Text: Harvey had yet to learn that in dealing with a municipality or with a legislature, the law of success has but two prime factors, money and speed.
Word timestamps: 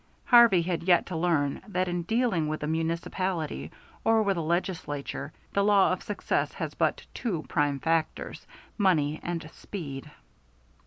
Harvey 0.25 0.63
had 0.63 0.81
yet 0.81 1.05
to 1.05 1.15
learn 1.15 1.61
that 1.67 1.87
in 1.87 2.01
dealing 2.01 2.47
with 2.47 2.63
a 2.63 2.65
municipality 2.67 3.69
or 4.03 4.23
with 4.23 4.35
a 4.35 4.41
legislature, 4.41 5.31
the 5.53 5.63
law 5.63 5.93
of 5.93 6.01
success 6.01 6.53
has 6.53 6.73
but 6.73 7.05
two 7.13 7.43
prime 7.47 7.77
factors, 7.79 8.47
money 8.79 9.19
and 9.21 9.47
speed. 9.53 10.09